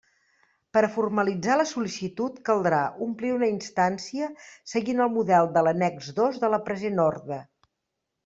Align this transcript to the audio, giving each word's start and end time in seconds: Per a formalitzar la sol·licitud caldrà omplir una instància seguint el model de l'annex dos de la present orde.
Per 0.75 0.81
a 0.85 0.87
formalitzar 0.93 1.57
la 1.59 1.65
sol·licitud 1.71 2.39
caldrà 2.49 2.79
omplir 3.07 3.33
una 3.35 3.49
instància 3.51 4.31
seguint 4.73 5.03
el 5.07 5.13
model 5.19 5.53
de 5.59 5.65
l'annex 5.67 6.11
dos 6.23 6.41
de 6.45 6.51
la 6.55 6.61
present 6.71 7.03
orde. 7.07 7.41